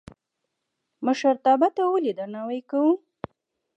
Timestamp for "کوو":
2.69-2.93